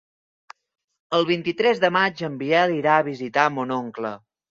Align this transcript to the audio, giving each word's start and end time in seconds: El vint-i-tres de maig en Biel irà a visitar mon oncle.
El 1.17 1.27
vint-i-tres 1.27 1.81
de 1.83 1.91
maig 1.97 2.23
en 2.29 2.39
Biel 2.39 2.73
irà 2.77 2.95
a 3.01 3.05
visitar 3.09 3.45
mon 3.59 3.75
oncle. 3.77 4.13